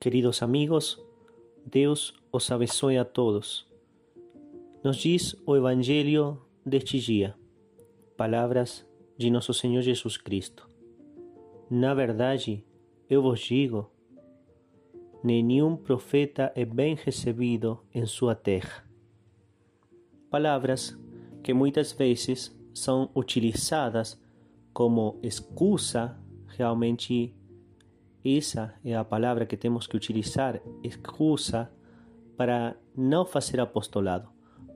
Queridos 0.00 0.44
amigos, 0.44 1.04
Deus 1.66 2.14
os 2.30 2.48
abençoe 2.52 2.96
a 2.96 3.04
todos. 3.04 3.66
Nos 4.84 4.96
diz 4.96 5.34
o 5.44 5.56
Evangelho 5.56 6.40
deste 6.64 7.00
dia, 7.00 7.34
palavras 8.16 8.86
de 9.16 9.28
nosso 9.28 9.52
Senhor 9.52 9.82
Jesus 9.82 10.16
Cristo. 10.16 10.68
Na 11.68 11.94
verdade, 11.94 12.64
eu 13.10 13.20
vos 13.22 13.40
digo, 13.40 13.90
nenhum 15.24 15.76
profeta 15.76 16.52
é 16.54 16.64
bem 16.64 16.94
recebido 16.94 17.80
em 17.92 18.06
sua 18.06 18.36
terra. 18.36 18.88
Palavras 20.30 20.96
que 21.42 21.52
muitas 21.52 21.90
vezes 21.90 22.56
são 22.72 23.10
utilizadas 23.16 24.16
como 24.72 25.18
excusa, 25.24 26.16
realmente 26.46 27.34
essa 28.24 28.74
é 28.84 28.94
a 28.94 29.04
palavra 29.04 29.46
que 29.46 29.56
temos 29.56 29.86
que 29.86 29.96
utilizar, 29.96 30.60
excusa, 30.82 31.70
para 32.36 32.76
não 32.96 33.24
fazer 33.24 33.60
apostolado, 33.60 34.28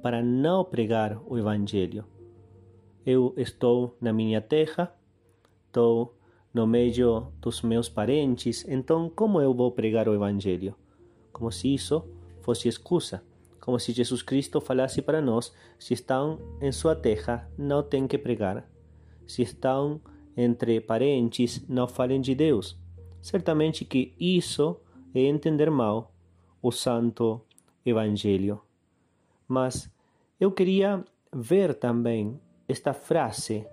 para 0.03 0.23
não 0.23 0.65
pregar 0.65 1.21
o 1.27 1.39
Evangelho. 1.39 2.05
Eu 3.05 3.34
estou 3.37 3.97
na 4.01 4.12
minha 4.12 4.41
terra, 4.41 4.95
estou 5.67 6.17
no 6.53 6.67
meio 6.67 7.29
dos 7.41 7.62
meus 7.62 7.89
parentes, 7.89 8.67
então 8.69 9.09
como 9.09 9.41
eu 9.41 9.55
vou 9.55 9.70
pregar 9.73 10.09
o 10.09 10.15
Evangelho? 10.15 10.75
Como 11.33 11.51
se 11.51 11.73
isso 11.73 12.05
fosse 12.41 12.69
excusa, 12.69 13.23
como 13.61 13.79
se 13.79 13.93
Jesus 13.93 14.23
Cristo 14.23 14.61
falasse 14.61 15.01
para 15.01 15.20
nós: 15.20 15.53
se 15.79 15.95
estão 15.95 16.39
em 16.61 16.73
sua 16.73 16.97
terra, 16.97 17.48
não 17.56 17.83
tem 17.83 18.06
que 18.06 18.19
pregar. 18.19 18.69
Se 19.27 19.43
estão 19.43 20.01
entre 20.37 20.81
parentes, 20.81 21.65
não 21.69 21.87
falem 21.87 22.20
de 22.20 22.34
Deus. 22.34 22.82
Certamente 23.23 23.85
que 23.85 24.12
isso 24.19 24.81
é 25.15 25.21
entender 25.21 25.71
mal 25.71 26.12
o 26.61 26.73
Santo 26.73 27.41
Evangelho. 27.87 28.61
Mas 29.47 29.89
eu 30.41 30.51
queria 30.51 31.05
ver 31.33 31.73
também 31.75 32.41
esta 32.69 32.93
frase: 32.93 33.65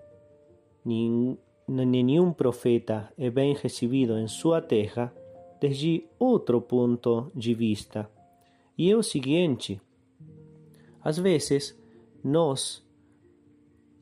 nenhum 0.86 2.32
profeta 2.32 3.12
é 3.18 3.32
bem 3.32 3.56
recebido 3.56 4.20
em 4.20 4.28
sua 4.28 4.62
terra, 4.62 5.12
desde 5.60 6.06
outro 6.20 6.62
ponto 6.62 7.32
de 7.34 7.56
vista. 7.56 8.08
E 8.78 8.92
é 8.92 8.96
o 8.96 9.02
seguinte: 9.02 9.82
às 11.02 11.18
vezes 11.18 11.76
nós 12.24 12.88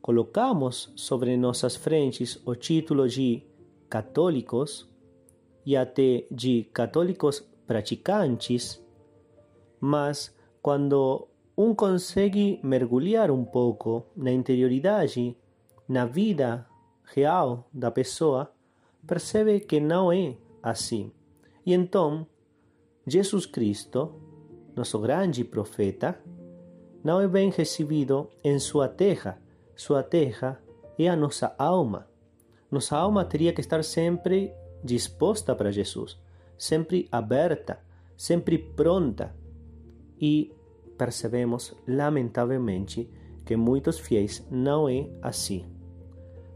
colocamos 0.02 0.92
sobre 0.94 1.38
nossas 1.38 1.74
frentes 1.74 2.38
o 2.44 2.54
título 2.54 3.08
de 3.08 3.42
católicos 3.88 4.86
e 5.68 5.76
até 5.76 6.24
de 6.30 6.64
católicos 6.72 7.46
praticantes, 7.66 8.82
mas 9.78 10.34
quando 10.62 11.28
um 11.54 11.74
consegue 11.74 12.58
mergulhar 12.62 13.30
um 13.30 13.44
pouco 13.44 14.06
na 14.16 14.32
interioridade, 14.32 15.36
na 15.86 16.06
vida 16.06 16.66
real 17.04 17.68
da 17.70 17.90
pessoa, 17.90 18.50
percebe 19.06 19.60
que 19.60 19.78
não 19.78 20.10
é 20.10 20.38
assim. 20.62 21.12
E 21.66 21.74
então, 21.74 22.26
Jesus 23.06 23.44
Cristo, 23.44 24.14
nosso 24.74 24.98
grande 24.98 25.44
profeta, 25.44 26.18
não 27.04 27.20
é 27.20 27.28
bem 27.28 27.50
recebido 27.50 28.30
em 28.42 28.58
sua 28.58 28.88
terra. 28.88 29.38
Sua 29.76 30.02
terra 30.02 30.58
é 30.98 31.10
a 31.10 31.14
nossa 31.14 31.54
alma. 31.58 32.08
Nossa 32.70 32.96
alma 32.96 33.22
teria 33.22 33.52
que 33.52 33.60
estar 33.60 33.84
sempre 33.84 34.50
disposta 34.82 35.54
para 35.54 35.72
Jesus, 35.72 36.18
sempre 36.56 37.08
aberta, 37.10 37.80
sempre 38.16 38.58
pronta. 38.58 39.34
E 40.20 40.52
percebemos, 40.96 41.74
lamentavelmente, 41.86 43.08
que 43.44 43.56
muitos 43.56 43.98
fiéis 43.98 44.46
não 44.50 44.88
é 44.88 45.08
assim. 45.22 45.64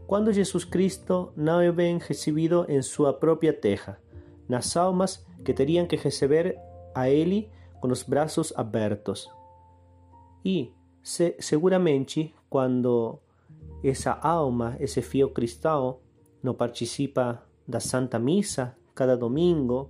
Quando 0.05 0.33
Jesus 0.33 0.65
Cristo 0.65 1.31
não 1.35 1.61
é 1.61 1.71
bem 1.71 1.97
recebido 1.97 2.65
em 2.67 2.81
sua 2.81 3.13
própria 3.13 3.53
terra, 3.53 3.99
nas 4.47 4.75
almas 4.75 5.25
que 5.43 5.53
teriam 5.53 5.87
que 5.87 5.95
receber 5.95 6.57
a 6.93 7.09
Ele 7.09 7.49
com 7.81 7.87
os 7.87 8.03
braços 8.03 8.53
abertos. 8.55 9.29
E, 10.45 10.71
se, 11.01 11.35
seguramente, 11.39 12.33
quando 12.49 13.17
essa 13.83 14.11
alma, 14.11 14.75
esse 14.79 15.01
fiel 15.01 15.29
cristão, 15.29 15.99
não 16.41 16.53
participa 16.53 17.41
da 17.67 17.79
Santa 17.79 18.19
Missa 18.19 18.75
cada 18.93 19.17
domingo, 19.17 19.89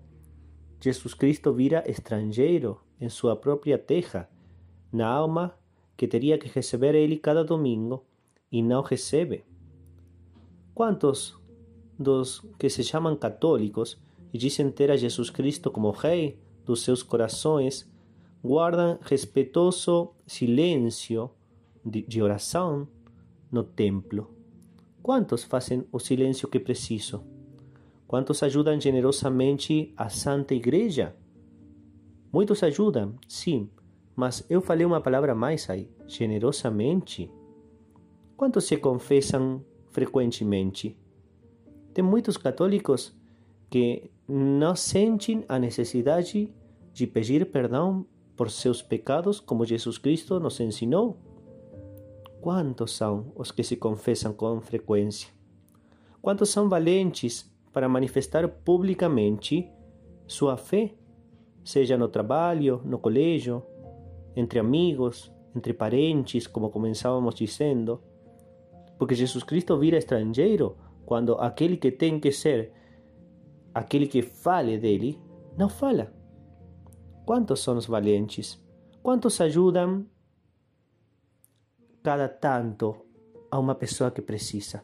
Jesus 0.79 1.13
Cristo 1.13 1.53
vira 1.53 1.83
estrangeiro 1.89 2.79
em 2.99 3.09
sua 3.09 3.35
própria 3.35 3.77
terra, 3.77 4.29
na 4.91 5.07
alma 5.07 5.57
que 5.95 6.07
teria 6.07 6.37
que 6.37 6.47
receber 6.47 6.95
ele 6.95 7.17
cada 7.17 7.43
domingo 7.43 8.05
e 8.51 8.61
não 8.61 8.81
recebe. 8.81 9.43
Quantos 10.73 11.37
dos 11.97 12.39
que 12.57 12.69
se 12.69 12.83
chamam 12.83 13.15
católicos 13.15 13.97
e 14.33 14.37
dizem 14.37 14.71
ter 14.71 14.89
a 14.91 14.97
Jesus 14.97 15.29
Cristo 15.29 15.69
como 15.71 15.91
Rei 15.91 16.39
dos 16.65 16.81
seus 16.81 17.03
corações 17.03 17.89
guardam 18.43 18.99
respeitoso 19.01 20.11
silêncio 20.25 21.29
de 21.85 22.21
oração 22.21 22.87
no 23.51 23.63
templo? 23.63 24.33
Quantos 25.01 25.43
fazem 25.43 25.85
o 25.91 25.99
silêncio 25.99 26.47
que 26.47 26.59
preciso? 26.59 27.32
Quantos 28.13 28.43
ajudam 28.43 28.79
generosamente 28.79 29.91
a 29.97 30.07
Santa 30.07 30.53
Igreja? 30.53 31.15
Muitos 32.31 32.61
ajudam, 32.61 33.15
sim, 33.27 33.67
mas 34.15 34.45
eu 34.47 34.61
falei 34.61 34.85
uma 34.85 35.01
palavra 35.01 35.33
mais 35.33 35.67
aí: 35.67 35.89
generosamente. 36.05 37.31
Quantos 38.37 38.65
se 38.65 38.77
confessam 38.77 39.65
frequentemente? 39.89 40.95
Tem 41.91 42.05
muitos 42.05 42.37
católicos 42.37 43.17
que 43.67 44.11
não 44.27 44.75
sentem 44.75 45.43
a 45.49 45.57
necessidade 45.57 46.53
de 46.93 47.07
pedir 47.07 47.49
perdão 47.49 48.05
por 48.35 48.51
seus 48.51 48.79
pecados, 48.79 49.39
como 49.39 49.65
Jesus 49.65 49.97
Cristo 49.97 50.39
nos 50.39 50.59
ensinou. 50.59 51.17
Quantos 52.41 52.95
são 52.95 53.31
os 53.35 53.49
que 53.49 53.63
se 53.63 53.75
confessam 53.75 54.33
com 54.33 54.61
frequência? 54.61 55.29
Quantos 56.21 56.49
são 56.49 56.69
valentes 56.69 57.51
para 57.73 57.89
manifestar 57.89 58.47
publicamente 58.47 59.69
sua 60.27 60.55
fé, 60.55 60.93
seja 61.63 61.97
no 61.97 62.07
trabalho, 62.07 62.79
no 62.85 62.99
colégio, 62.99 63.63
entre 64.35 64.59
amigos, 64.59 65.33
entre 65.55 65.73
parentes, 65.73 66.47
como 66.47 66.69
começávamos 66.69 67.35
dizendo. 67.35 67.99
Porque 68.97 69.15
Jesus 69.15 69.43
Cristo 69.43 69.77
vira 69.77 69.97
estrangeiro 69.97 70.77
quando 71.05 71.33
aquele 71.33 71.75
que 71.75 71.91
tem 71.91 72.19
que 72.19 72.31
ser 72.31 72.71
aquele 73.73 74.07
que 74.07 74.21
fale 74.21 74.77
dele 74.77 75.19
não 75.57 75.67
fala. 75.67 76.13
Quantos 77.25 77.61
são 77.61 77.77
os 77.77 77.87
valentes? 77.87 78.61
Quantos 79.01 79.39
ajudam 79.41 80.05
cada 82.03 82.27
tanto 82.27 82.95
a 83.49 83.59
uma 83.59 83.75
pessoa 83.75 84.11
que 84.11 84.21
precisa? 84.21 84.83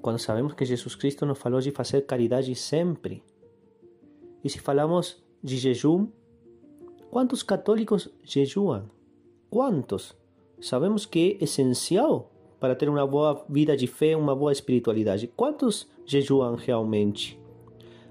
Quando 0.00 0.18
sabemos 0.18 0.54
que 0.54 0.64
Jesus 0.64 0.94
Cristo 0.94 1.26
nos 1.26 1.38
falou 1.38 1.60
de 1.60 1.70
fazer 1.70 2.02
caridade 2.02 2.54
sempre. 2.54 3.22
E 4.42 4.48
se 4.48 4.58
falamos 4.58 5.22
de 5.42 5.56
jejum, 5.56 6.08
quantos 7.10 7.42
católicos 7.42 8.08
jejuam? 8.24 8.88
Quantos? 9.50 10.16
Sabemos 10.60 11.06
que 11.06 11.38
é 11.40 11.44
essencial 11.44 12.30
para 12.58 12.74
ter 12.74 12.88
uma 12.88 13.06
boa 13.06 13.44
vida 13.48 13.76
de 13.76 13.86
fé, 13.86 14.16
uma 14.16 14.36
boa 14.36 14.52
espiritualidade. 14.52 15.26
Quantos 15.26 15.88
jejuam 16.04 16.54
realmente? 16.54 17.40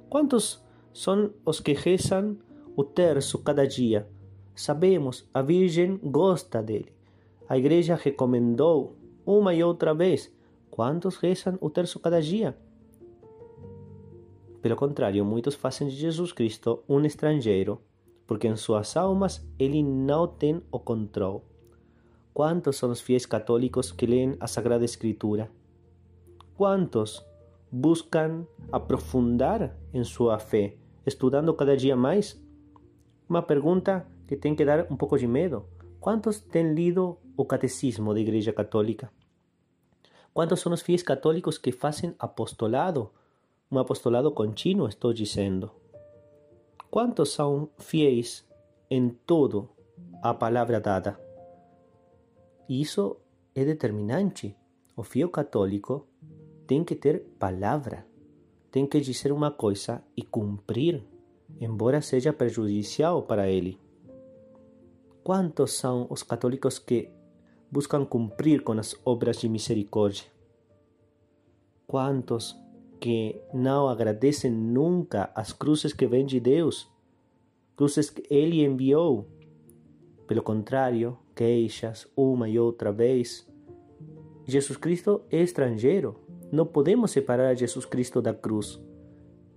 Quantos 0.10 0.64
são 0.94 1.32
os 1.46 1.60
que 1.60 1.74
rezam 1.74 2.38
o 2.76 2.84
terço 2.84 3.38
cada 3.40 3.68
dia? 3.68 4.08
Sabemos, 4.56 5.28
a 5.34 5.42
Virgem 5.42 5.98
gosta 6.04 6.62
dele. 6.62 6.92
A 7.48 7.58
igreja 7.58 7.96
recomendou 7.96 8.96
uma 9.26 9.54
e 9.54 9.64
outra 9.64 9.94
vez 9.94 10.32
Quantos 10.80 11.18
rezam 11.18 11.58
o 11.60 11.70
terço 11.70 12.00
cada 12.00 12.22
dia? 12.22 12.58
Pelo 14.62 14.78
contrário, 14.78 15.26
muitos 15.26 15.54
fazem 15.54 15.90
de 15.90 15.96
Jesus 15.98 16.32
Cristo 16.32 16.82
um 16.88 17.04
estrangeiro, 17.04 17.82
porque 18.26 18.48
em 18.48 18.56
suas 18.56 18.96
almas 18.96 19.46
ele 19.60 19.84
não 19.84 20.26
tem 20.26 20.64
o 20.72 20.80
controle. 20.80 21.42
Quantos 22.34 22.78
são 22.78 22.92
os 22.92 23.02
fiéis 23.02 23.26
católicos 23.26 23.92
que 23.92 24.06
leem 24.06 24.38
a 24.40 24.48
Sagrada 24.48 24.86
Escritura? 24.86 25.52
Quantos 26.56 27.26
buscam 27.70 28.48
aprofundar 28.72 29.76
em 29.94 30.06
sua 30.06 30.40
fé, 30.40 30.78
estudando 31.06 31.54
cada 31.54 31.76
dia 31.76 31.98
mais? 31.98 32.42
Uma 33.28 33.42
pergunta 33.42 34.08
que 34.26 34.38
tem 34.38 34.56
que 34.56 34.64
dar 34.64 34.88
um 34.90 34.96
pouco 34.96 35.18
de 35.18 35.28
medo. 35.28 35.66
Quantos 36.00 36.40
têm 36.40 36.74
lido 36.74 37.18
o 37.36 37.44
Catecismo 37.44 38.14
da 38.14 38.20
Igreja 38.22 38.54
Católica? 38.54 39.12
Quantos 40.34 40.60
são 40.60 40.72
os 40.72 40.82
fiéis 40.82 41.04
católicos 41.04 41.58
que 41.58 41.72
fazem 41.72 42.16
apostolado? 42.20 43.10
Um 43.72 43.78
apostolado 43.78 44.32
contínuo, 44.32 44.88
estou 44.88 45.14
dizendo. 45.14 45.72
quantos 46.90 47.30
são 47.34 47.70
fiéis 47.78 48.44
em 48.90 49.10
tudo 49.10 49.70
à 50.24 50.34
palavra 50.34 50.80
dada? 50.80 51.20
Isso 52.68 53.18
é 53.54 53.64
determinante. 53.64 54.56
O 54.96 55.04
fiel 55.04 55.30
católico 55.30 56.06
tem 56.68 56.84
que 56.84 56.96
ter 56.96 57.22
palavra, 57.40 58.06
tem 58.72 58.86
que 58.86 59.00
dizer 59.00 59.32
uma 59.32 59.52
coisa 59.52 60.04
e 60.16 60.22
cumprir, 60.22 61.04
embora 61.60 62.02
seja 62.02 62.34
prejudicial 62.34 63.24
para 63.24 63.50
ele. 63.50 63.80
Quantos 65.24 65.74
são 65.74 66.08
os 66.10 66.24
católicos 66.24 66.80
que 66.80 67.10
buscam 67.72 68.06
cumprir 68.06 68.64
com 68.64 68.74
as 68.74 68.96
obras 69.06 69.38
de 69.38 69.48
misericórdia? 69.48 70.26
Quantos 71.86 72.58
que 73.00 73.42
não 73.54 73.88
agradecem 73.88 74.52
nunca 74.52 75.32
as 75.36 75.54
cruzes 75.54 75.94
que 75.94 76.08
vêm 76.08 76.26
de 76.26 76.40
Deus, 76.40 76.90
cruzes 77.76 78.10
que 78.10 78.24
Ele 78.30 78.64
enviou? 78.64 79.28
Pelo 80.28 80.42
contrário, 80.42 81.18
queixas 81.36 82.08
uma 82.16 82.50
e 82.50 82.60
outra 82.60 82.92
vez. 82.92 83.48
Jesus 84.46 84.78
Cristo 84.78 85.22
é 85.32 85.42
estrangeiro, 85.42 86.16
não 86.52 86.66
podemos 86.66 87.12
separar 87.12 87.56
Jesus 87.56 87.86
Cristo 87.86 88.22
da 88.22 88.34
cruz. 88.34 88.80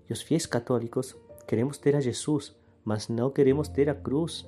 E 0.08 0.12
os 0.12 0.22
fiéis 0.22 0.46
católicos 0.46 1.16
queremos 1.46 1.78
ter 1.78 1.96
a 1.96 2.00
Jesus, 2.00 2.54
mas 2.84 3.08
não 3.08 3.30
queremos 3.30 3.68
ter 3.68 3.88
a 3.88 3.94
cruz. 3.94 4.46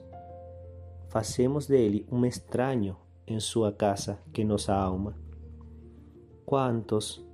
Fazemos 1.08 1.66
dele 1.66 2.06
um 2.10 2.24
estranho 2.24 2.96
em 3.26 3.40
sua 3.40 3.72
casa, 3.72 4.18
que 4.32 4.44
nossa 4.44 4.74
alma. 4.74 5.16
Quantos 6.44 7.24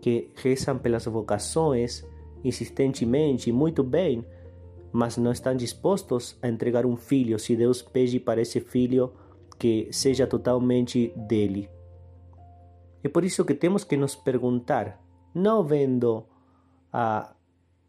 que 0.00 0.30
rezam 0.36 0.78
pelas 0.78 1.04
vocações 1.06 2.04
insistentemente, 2.44 3.50
muito 3.50 3.82
bem, 3.82 4.24
mas 4.92 5.16
não 5.16 5.32
estão 5.32 5.56
dispostos 5.56 6.38
a 6.42 6.48
entregar 6.48 6.86
um 6.86 6.96
filho 6.96 7.38
se 7.38 7.56
Deus 7.56 7.82
pede 7.82 8.20
para 8.20 8.40
esse 8.40 8.60
filho 8.60 9.12
que 9.58 9.88
seja 9.90 10.26
totalmente 10.26 11.12
dele. 11.16 11.68
É 13.02 13.08
por 13.08 13.24
isso 13.24 13.44
que 13.44 13.54
temos 13.54 13.82
que 13.82 13.96
nos 13.96 14.14
perguntar, 14.14 15.02
não 15.34 15.64
vendo 15.64 16.24
a, 16.92 17.34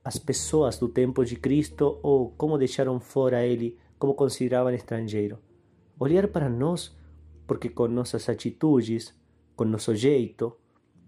as 0.04 0.18
pessoas 0.18 0.78
do 0.78 0.88
tempo 0.88 1.24
de 1.24 1.36
Cristo 1.36 2.00
ou 2.02 2.32
como 2.32 2.58
deixaram 2.58 3.00
fora 3.00 3.46
ele, 3.46 3.78
como 4.00 4.14
consideravam 4.14 4.74
estrangeiro. 4.74 5.38
Olhar 6.00 6.28
para 6.28 6.50
nós, 6.50 6.96
porque 7.48 7.70
com 7.70 7.88
nossas 7.88 8.28
atitudes, 8.30 9.14
com 9.56 9.66
nosso 9.66 9.96
jeito, 9.96 10.56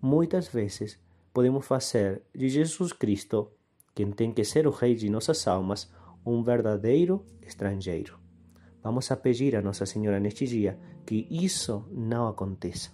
muitas 0.02 0.48
vezes 0.48 1.00
podemos 1.34 1.66
fazer 1.66 2.24
de 2.34 2.50
Jesus 2.50 2.94
Cristo, 2.94 3.52
quem 3.94 4.12
tem 4.12 4.32
que 4.32 4.44
ser 4.44 4.68
o 4.68 4.72
rei 4.72 4.96
de 4.96 5.10
nossas 5.10 5.48
almas, 5.48 5.92
um 6.26 6.44
verdadeiro 6.44 7.26
estrangeiro. 7.42 8.20
Vamos 8.84 9.12
a 9.12 9.16
pedir 9.16 9.56
a 9.56 9.62
Nossa 9.62 9.86
Senhora 9.86 10.20
neste 10.20 10.46
dia 10.46 10.80
que 11.06 11.28
isso 11.30 11.86
não 11.92 12.28
aconteça. 12.28 12.92